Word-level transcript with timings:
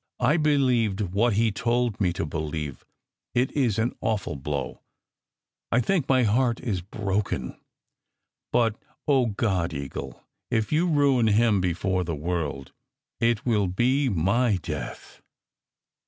I 0.19 0.37
believed 0.37 0.99
what 1.01 1.33
he 1.33 1.51
told 1.51 2.01
me 2.01 2.11
to 2.13 2.25
believe. 2.25 2.83
It 3.35 3.51
is 3.51 3.77
an 3.77 3.93
awful 4.01 4.35
blow! 4.35 4.81
312 5.71 5.75
SECRET 5.75 5.75
HISTORY 5.77 5.77
I 5.77 5.79
think 5.85 6.09
my 6.09 6.23
heart 6.33 6.59
is 6.59 6.81
broken. 6.81 7.59
But, 8.51 8.75
oh, 9.07 9.27
God, 9.27 9.75
Eagle, 9.75 10.23
if 10.49 10.71
you 10.71 10.87
ruin 10.87 11.27
him 11.27 11.61
before 11.61 12.03
the 12.03 12.15
world 12.15 12.71
it 13.19 13.45
will 13.45 13.67
be 13.67 14.09
my 14.09 14.57
death 14.63 15.21